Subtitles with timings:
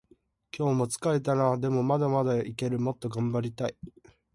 [0.57, 1.59] 今日も疲れたな。
[1.59, 2.79] でもまだまだいける。
[2.79, 3.77] もっと頑張りたい。